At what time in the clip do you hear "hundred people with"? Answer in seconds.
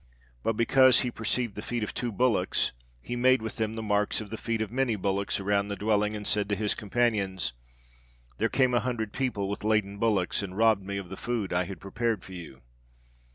8.79-9.63